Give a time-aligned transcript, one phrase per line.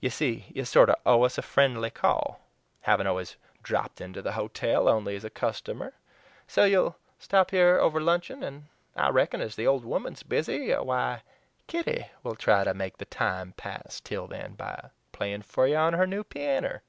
[0.00, 2.40] You see, you sorter owe us a friendly call
[2.80, 5.92] havin' always dropped inter the hotel only as a customer
[6.48, 10.72] so ye'll stop here over luncheon, and I reckon, as the old woman is busy,
[10.72, 11.22] why
[11.68, 15.92] Kitty will try to make the time pass till then by playin' for you on
[15.92, 16.82] her new pianner."